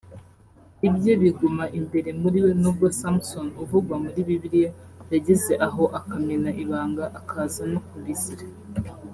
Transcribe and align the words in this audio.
ibye 0.87 1.13
biguma 1.21 1.65
imbere 1.79 2.09
muri 2.21 2.37
we 2.45 2.51
nubwo 2.61 2.85
Samson 2.99 3.47
uvugwa 3.63 3.95
muri 4.03 4.19
Bibiliya 4.27 4.71
yageze 5.13 5.53
aho 5.67 5.83
akamena 5.99 6.49
ibanga 6.63 7.03
akaza 7.19 7.63
no 7.73 7.79
kubizira 7.87 8.45